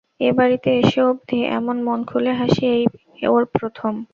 এ 0.21 0.29
বাড়িতে 0.37 0.69
এসে 0.81 0.99
অবধি 1.03 1.37
এমন 1.57 1.77
মন 1.83 1.99
খুলে 2.09 2.31
হাসি 2.39 2.65
এই 2.75 2.83
ওর 3.27 3.43
প্রথম। 3.53 3.93